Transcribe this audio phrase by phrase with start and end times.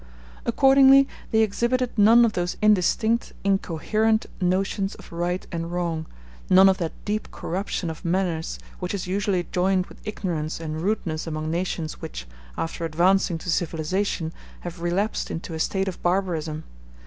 [0.47, 6.07] Accordingly, they exhibited none of those indistinct, incoherent notions of right and wrong,
[6.49, 11.27] none of that deep corruption of manners, which is usually joined with ignorance and rudeness
[11.27, 12.25] among nations which,
[12.57, 16.63] after advancing to civilization, have relapsed into a state of barbarism.